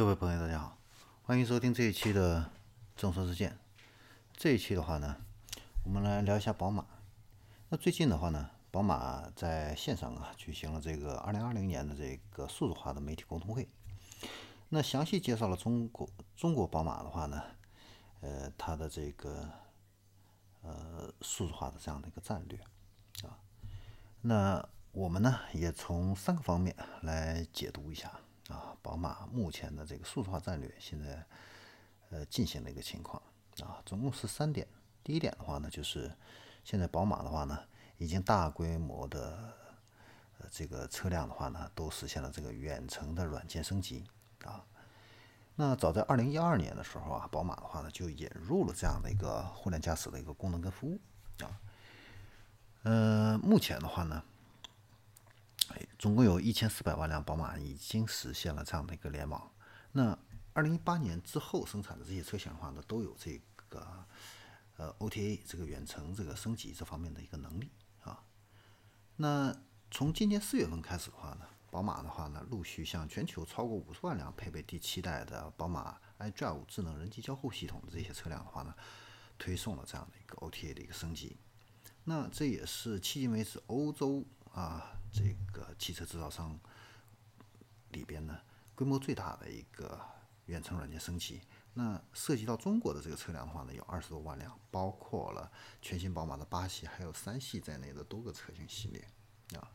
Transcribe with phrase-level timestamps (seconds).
[0.00, 0.78] 各位朋友，大家好，
[1.24, 2.50] 欢迎收听这一期的
[2.96, 3.58] 众说之见。
[4.32, 5.14] 这一期的话呢，
[5.84, 6.86] 我们来聊一下宝马。
[7.68, 13.68] 那最近的话呢，宝马在线上啊举行了这个二零二零年的这个数字化的媒体沟通会。
[14.70, 17.42] 那详细介绍了中国中国宝马的话呢，
[18.22, 19.50] 呃，它的这个
[20.62, 22.58] 呃数字化的这样的一个战略
[23.28, 23.36] 啊。
[24.22, 28.10] 那我们呢也从三个方面来解读一下。
[28.50, 31.24] 啊，宝马目前的这个数字化战略现在
[32.10, 33.22] 呃进行的一个情况
[33.62, 34.66] 啊，总共是三点。
[35.02, 36.12] 第一点的话呢，就是
[36.64, 37.58] 现在宝马的话呢，
[37.98, 39.52] 已经大规模的
[40.38, 44.04] 呃这个车辆的话呢，都实现了这个远程的软件升级
[44.44, 44.64] 啊。
[45.56, 51.00] 那早在二零一二年的时候啊，宝马的话呢，就引入了这样的一个互联驾驶的一个功能跟服务
[51.42, 51.60] 啊。
[52.82, 54.22] 呃，目前的话呢。
[56.00, 59.52] 总共有一千四百万辆宝马已经实现了这样的一个联网。
[59.92, 60.18] 那
[60.54, 63.86] 二零一八年之后生产的这些车型的话呢，都有这个
[64.78, 68.24] 呃 OTA 这个远程这个升级这方面的一个能力啊。
[69.16, 69.54] 那
[69.90, 78.74] 从今年四月份开始的话呢，宝马的话呢，陆续向全球超过五十万辆配备第七代的宝马 iDrive 智能人机交互系统的这些车辆的话呢，
[79.36, 81.36] 推送了这样的一个 OTA 的一个升级。
[82.04, 84.96] 那这也是迄今为止欧洲啊。
[85.12, 86.58] 这个汽车制造商
[87.90, 88.38] 里边呢，
[88.74, 90.00] 规模最大的一个
[90.46, 91.40] 远程软件升级，
[91.74, 95.50] 那涉及到中国的这个车辆的话呢，有二十多万辆，包括了
[95.80, 99.08] 全新宝马的八系还有三系在内的多个车型系列
[99.58, 99.70] 啊。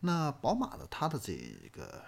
[0.00, 1.34] 那宝马的它的这
[1.72, 2.04] 个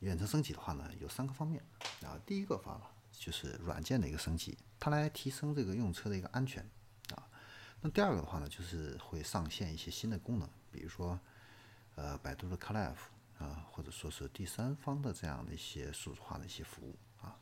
[0.00, 1.64] 远程升级的话呢，有三个方面
[2.02, 2.18] 啊。
[2.26, 6.68] 第一个方法就是软件的一个升级，它来提升这个用车的一个安全
[7.14, 7.28] 啊。
[7.80, 10.50] 那第二个的话呢，就是会上线一些新的功能。
[10.78, 11.18] 比如说，
[11.96, 17.36] 呃，百度的 CarLife 啊，或者说是第三方的这样的一些数字化的一些服务啊。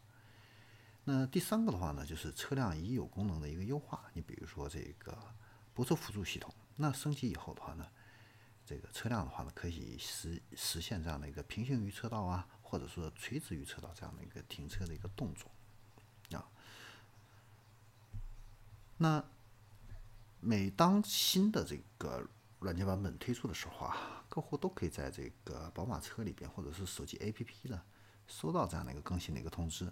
[1.05, 4.11] 那第三个的话呢，就是车辆已有功能的一个优化。
[4.14, 5.19] 你比如说这个
[5.74, 7.86] 泊车辅助系统，那升级以后的话呢，
[8.64, 15.51] 这个车辆的话呢，可以实实现这样的一个平行于车道啊，或者说垂直于车道这样的一个停车的一个动作
[16.39, 16.48] 啊。
[18.97, 19.23] 那
[20.41, 22.27] 每当新的这个
[22.61, 27.83] 软件版本推出的时候啊，客户都可以在这个宝马车里边或者是手机 APP 呢，
[28.27, 29.84] 收到这样的一个更新的一个通知，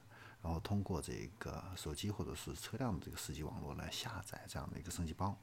[0.42, 5.38] 然后通过这个手机或者是车辆的这个四 G 网络来下载这样的一个升级包。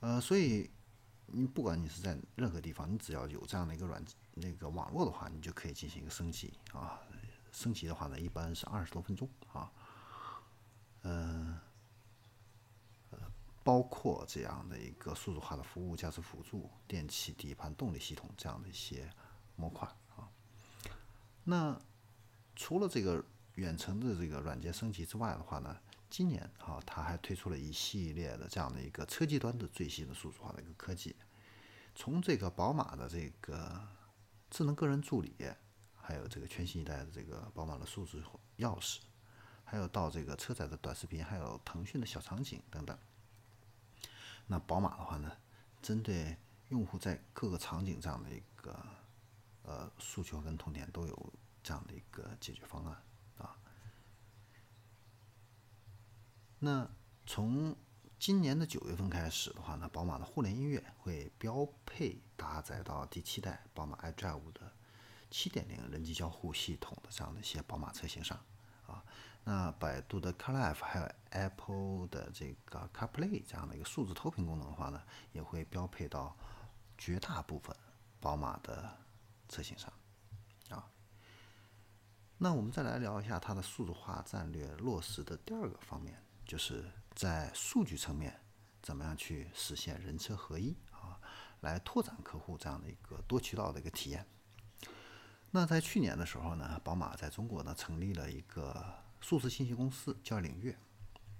[0.00, 0.68] 呃，所以
[1.26, 7.00] 你不管你是在任何地方，你只要有这样的一个软那个网络的话，你就可以进行一个升级啊。
[7.52, 9.70] 升级的话呢，一般是二十多分钟啊。
[11.02, 11.56] 嗯。
[13.64, 19.10] 包括这样的一个数字化的服务、驾驶辅助、电气底盘动力系统这样的一些
[19.56, 20.28] 模块啊。
[21.42, 21.80] 那
[22.54, 23.24] 除了这个
[23.54, 25.76] 远程的这个软件升级之外的话呢，
[26.10, 31.16] 今年啊，它还推出了一系列的这样的一个车机端的最新的数字化的一个科技，
[31.94, 33.80] 从这个宝马的这个
[34.50, 35.34] 智能个人助理，
[35.94, 38.22] 还有这个全新一代的这个宝马的数字
[38.58, 38.98] 钥匙，
[39.64, 42.96] 还有到这个车载的短视频，还有腾讯的小场景等等。
[44.46, 45.32] 那宝马的话呢，
[45.80, 46.36] 针对
[46.68, 48.84] 用户在各个场景这样的一个
[49.62, 51.32] 呃诉求跟痛点，都有
[51.62, 53.02] 这样的一个解决方案
[53.38, 53.56] 啊。
[56.58, 56.90] 那
[57.26, 57.74] 从
[58.18, 64.72] 今年的九月份开始的话呢，宝马的互联音乐会标配搭载到第七代宝马 iDrive 的
[65.30, 68.38] 七点零人机交互系统的这样的一些宝马车型上。
[69.46, 76.34] 那百度的 CarLife 还有 Apple 的这个 CarPlay 这样的一个数字投屏功能的话呢，也会标配到
[76.96, 77.76] 绝大部分
[78.20, 78.96] 宝马的
[79.46, 79.92] 车型上
[80.70, 80.88] 啊。
[82.38, 88.40] 那我们再来聊一下它的数字化战略落实的第二个方面，就是在数据层面
[88.80, 91.20] 怎么样去实现人车合一啊，
[91.60, 94.26] 来拓展客户这样的一个多渠道的一个体验。
[95.50, 99.03] 那在去年的时候呢，宝马在中国呢成立了一个。
[99.24, 100.76] 数字信息公司叫领月，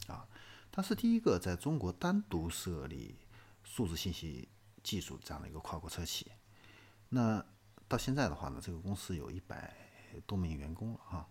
[0.07, 0.27] 啊，
[0.73, 3.15] 它是第一个在中国单独设立
[3.63, 4.49] 数字信息
[4.83, 6.33] 技术这样的一个跨国车企。
[7.11, 7.45] 那
[7.87, 9.77] 到现在的话呢，这个公司有一百
[10.25, 11.29] 多名员工了啊。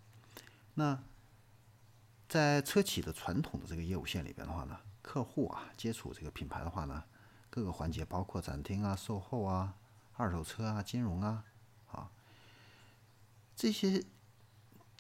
[0.75, 1.03] 那
[2.29, 7.03] 在车企的传统的这个业务线里边的话呢，客户啊接触这个品牌的话呢，
[7.50, 9.75] 各个环节包括展厅啊、售后啊、
[10.17, 11.45] 二手车啊、金融啊，
[11.88, 12.11] 啊
[13.55, 14.05] 这些。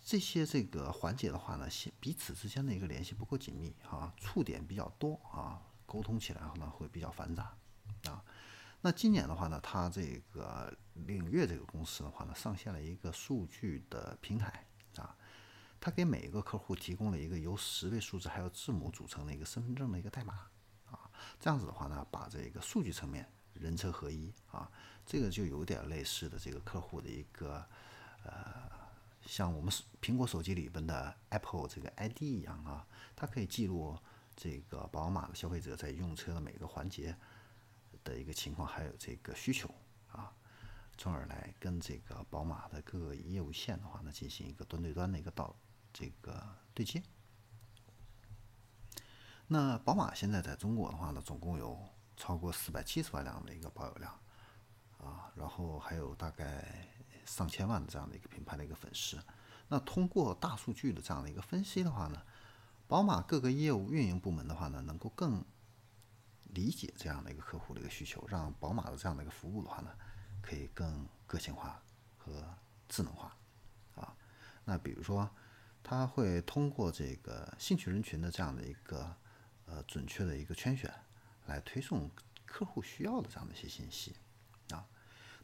[0.03, 1.67] 这些这个环节的话呢，
[1.99, 7.55] 彼此之间的一个联系不够紧密啊，触点比较多啊，沟通起来呢会比较繁杂
[8.05, 8.21] 啊。
[8.81, 14.67] 那今年的话呢，它这个领悦这个公司的话呢，上线了一个数据的平台
[14.97, 15.15] 啊，
[15.79, 20.33] 它给每一个客户提供了一个由十位数字还有字母组成的一个身份证的一个代码
[20.91, 21.09] 啊，
[21.39, 24.69] 这样子的话呢，把这个数据层面人车合一啊，
[25.05, 27.65] 这个就有点类似的这个客户的一个
[28.25, 28.69] 呃，
[29.25, 33.97] 像我们苹果手机里边的 Apple 这个 ID 一样啊，它可以记录
[34.35, 37.15] 这个宝马的消费者在用车的每个环节。
[38.03, 39.73] 的一个情况，还有这个需求
[40.11, 40.35] 啊，
[40.97, 45.55] 从而来跟这个宝马的各个业务线的话呢，进行一个端对端的一个到
[45.93, 47.01] 这个对接。
[49.47, 51.79] 那宝马现在在中国的话呢，总共有
[52.17, 54.11] 超过四百七十万辆的一个保有量
[54.97, 56.85] 啊，然后还有大概
[57.25, 59.17] 上千万的这样的一个品牌的一个粉丝。
[59.69, 62.21] 那通过大数据的这样的一个分析的话呢，
[62.87, 65.43] 宝马各个业务运营部门的话呢，能够更
[66.49, 69.91] 理解这样的一个客户的一个需求，让宝马的这样的一个服务的话呢，
[70.41, 71.81] 可以更个性化
[72.17, 72.43] 和
[72.87, 73.35] 智能化
[73.95, 74.15] 啊。
[74.65, 75.29] 那比如说，
[75.81, 79.15] 他会通过这个兴趣人群的这样的一个
[79.65, 80.93] 呃准确的一个圈选，
[81.47, 82.11] 来推送
[82.45, 84.15] 客户需要的这样的一些信息。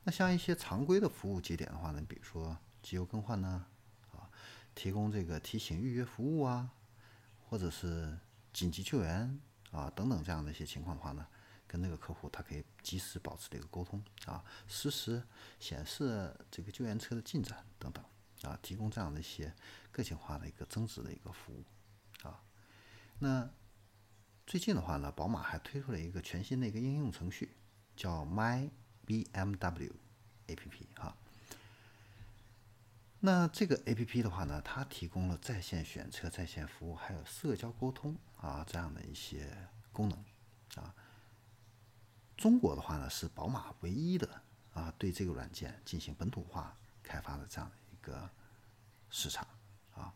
[0.04, 3.66] 那像一些常规的服务节点的话呢，比如说机油更换呢
[4.12, 4.30] 啊，
[4.74, 6.70] 提供这个提醒预约服务啊，
[7.48, 8.18] 或者是
[8.54, 9.40] 紧急救援。
[9.72, 11.24] 啊，等等这样的一些情况的话呢，
[11.68, 15.22] 跟那个客户他可以及时保持的一个沟通啊，实时
[15.60, 18.04] 显示这个救援车的进展等等
[18.42, 19.54] 啊，提供这样的一些
[19.92, 21.64] 个性化的一个增值的一个服务
[22.28, 22.42] 啊。
[23.20, 23.48] 那
[24.48, 27.56] 最近的话呢，宝马还推出了一个全新的一个应用程序，
[27.96, 28.72] 叫 My
[29.10, 29.92] BMW
[30.48, 31.18] APP 啊。
[33.22, 40.18] 那这个 A P P 的话呢，它提供了在线选车、在线服务，还有社交沟通啊这样的一些功能
[40.82, 40.96] 啊。
[42.38, 44.42] 中国的话呢，是宝马唯一的
[44.74, 48.30] 啊对这个软件进行本土化开发的这样的一个
[49.10, 49.46] 市场
[49.94, 50.14] 啊。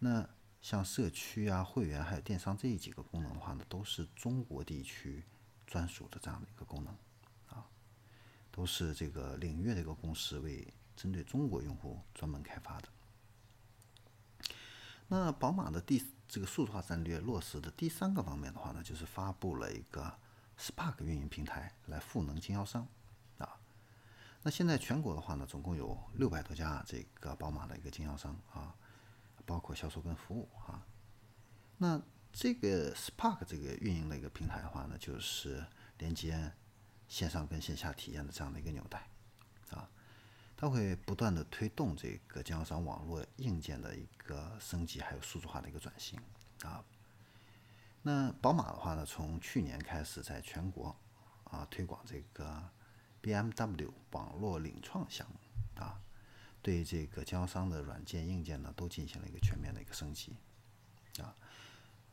[0.00, 0.28] 那
[0.60, 5.22] 像社区啊、会员还有电商这几个功能的话呢，都是中国地区
[5.64, 6.92] 专属的这样的一个功能，
[8.56, 10.66] 都是这个领域这个公司为。
[10.96, 12.88] 针对中国用户专门开发的。
[15.08, 20.18] 那宝马的第这个数字化战略落实的第三个方面的话呢，就是发布了一个
[20.58, 22.88] Spark 运营平台来赋能经销商
[23.36, 23.60] 啊。
[24.42, 28.74] 那现在全国的话呢，总共有六百多家这个宝马的一个经销商啊，
[29.44, 30.82] 包括销售跟服务啊。
[31.76, 32.00] 那
[32.32, 35.62] 这个 Spark 这个运营的一个平台的话呢，就是
[35.98, 36.54] 连接
[37.08, 39.08] 线上跟线下体验的这样的一个纽带
[39.70, 39.88] 啊。
[40.56, 46.18] 它会不断的推动这个经销商网络硬件的一个升级，还有数字化的一个转型
[46.62, 46.82] 啊。
[48.02, 50.96] 那宝马的话呢，从去年开始在全国
[51.44, 52.70] 啊推广这个
[53.22, 55.36] BMW 网络领创项目
[55.82, 56.00] 啊，
[56.62, 60.34] 对这个经销商的软件硬件呢都进行了一个全面的一个升级
[61.18, 61.36] 啊。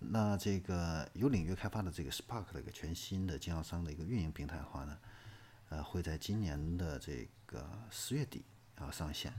[0.10, 4.98] 那这个由领域开发的这个 Spark 的一个全新的经销商的一个运营平台的话呢。
[5.70, 8.46] 呃，会在今年的这个十月底
[8.76, 9.34] 啊上线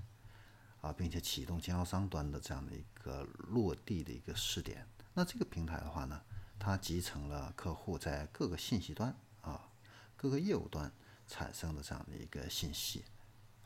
[0.80, 4.84] 啊，并且启动经销商端的这样的一个落地的一个试点。
[5.12, 6.20] 那这个平台的话呢，
[6.58, 9.68] 它集成了客户在各个信息端啊、
[10.16, 10.90] 各个业务端
[11.28, 13.04] 产生的这样的一个信息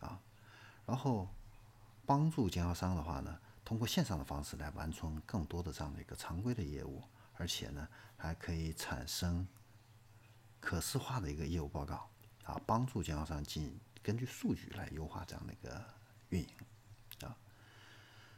[0.01, 0.21] 啊，
[0.85, 1.27] 然后
[2.05, 3.39] 帮助经销商的话呢，
[3.69, 9.47] 通过线上的方式来完成更多的这样的一个常规的业务，而且呢，还可以产生
[10.59, 12.09] 可视化的一个业务报告。
[12.45, 15.85] 啊，帮助经销商进根据数据来优化这样的一个
[16.31, 16.49] 运营
[17.21, 17.37] 啊。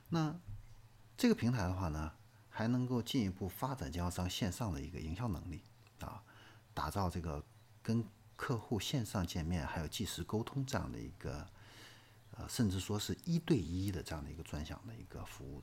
[0.08, 0.34] 那
[1.16, 2.12] 这个平台的话呢，
[2.48, 5.62] 还能够进一步发展经销商线上的一个营销能力
[6.00, 6.24] 啊，
[6.74, 7.44] 打造这个
[7.84, 11.46] 跟客户线上见面还有即时沟通这样的一个
[12.36, 15.62] 呃，甚至说是一对一的这样的一个专享的一个服务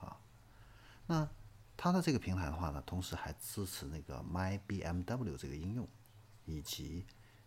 [0.00, 0.16] 啊。
[1.06, 1.28] 那
[1.76, 5.88] 它的这个平台的话呢，同时还支持那个 My BMW 这个应用
[6.44, 7.06] 以及。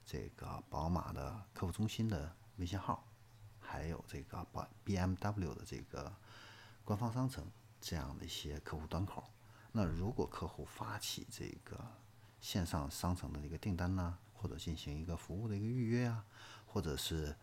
[0.10, 3.06] 这个宝马的客服中心的微信号，
[3.60, 6.16] 还有这个宝 BMW 的这个
[6.86, 7.46] 官方商城
[7.82, 9.22] 这样的一些客户端口。
[9.74, 11.77] 那如果客户发起这个
[12.39, 16.24] 线上商城的一个订单呢，或者进行一个服务的一个预约啊，
[16.66, 17.36] 或者是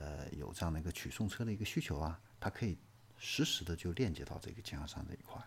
[0.00, 2.78] 呃有这样的一个取送车的一个需求啊，它可以
[3.18, 5.40] 实时的就链接到这个经销商这一块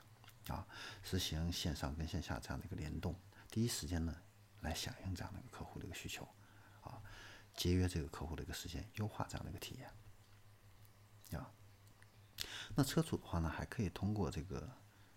[0.47, 0.67] 啊，
[1.01, 3.19] 实行线上跟线下这样的一个联动，
[3.49, 4.15] 第一时间呢
[4.61, 6.27] 来响应这样的一个客户的一个需求
[6.81, 7.01] 啊。
[7.55, 11.51] 节约这个客户的一个时间，优化这样的一个体验，啊，
[12.75, 14.67] 那车主的话呢，还可以通过这个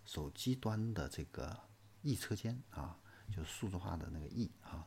[0.05, 1.59] 手机端的这个
[2.03, 2.95] 易车间啊，
[3.35, 4.85] 就是数字化的那个易啊，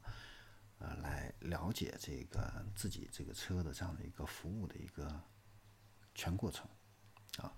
[0.80, 5.22] 呃来了解这个自己这个车的这样的一个服务的一个
[6.14, 6.68] 全过程
[7.38, 7.52] 啊。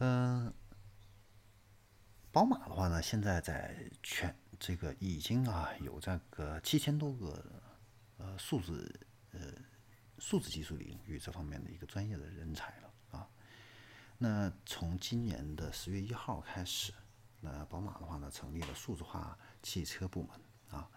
[0.00, 0.52] 嗯，
[2.30, 7.62] 宝马的话呢，现在在全这个已经啊有这个七千多个
[8.18, 9.40] 呃数字呃
[10.18, 13.28] 数字技术领域这方面的一个专业的人才了啊。
[14.18, 16.92] 那从今年的十月一号开始，
[17.40, 20.40] 那宝马的话呢，成立了数字化汽车部门
[20.70, 20.90] 啊，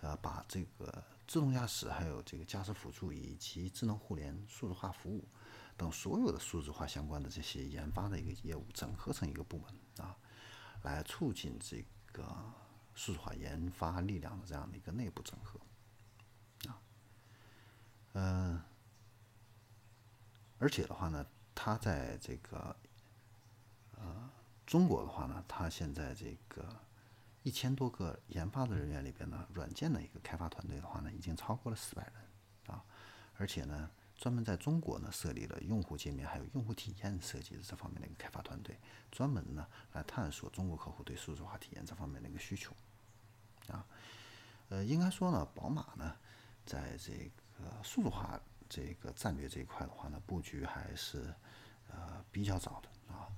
[0.00, 5.24] 呃，把这个自动驾驶、还有这个驾驶辅助以及智能互联、数字化服务
[5.76, 10.16] 等所有的数字化相关的这些研发的一个业务整合成一个部门啊，
[10.82, 12.24] 来促进这个
[12.94, 15.60] 数字化研发力量的这样的一个内部整合
[16.68, 16.78] 啊，
[18.12, 18.62] 嗯，
[20.58, 21.26] 而且的话呢。
[21.58, 22.76] 它在这个
[23.96, 24.30] 呃
[24.66, 26.68] 中国的话呢，它现在这个
[27.46, 32.82] 一千多个研发的人员里边呢，软件的一个开发团队的话呢，已经超过了四百人啊，
[33.38, 38.76] 而且呢，专门在中国呢设立了用户界面还有用户体验设计的这方面的一个开发团队，
[39.12, 42.74] 专门呢来探索中国客户对数字化体验这方面的一个需求
[43.68, 43.86] 啊，
[44.68, 46.16] 呃，应该说呢，宝马呢
[46.64, 48.40] 在这个数字化。
[48.68, 51.32] 这个战略这一块的话呢，布局还是
[51.88, 53.30] 呃比较早的啊，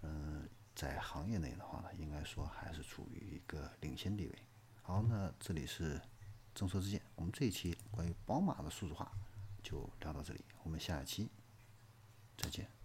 [0.00, 0.48] 嗯，
[0.80, 4.38] 在行业内的话呢，应该说还是处于一个领先地位。
[4.80, 6.00] 好，那这里是
[6.54, 9.12] 正说之见，我们这一期关于宝马的数字化
[9.62, 11.28] 就聊到这里，我们下一期
[12.38, 12.79] 再见。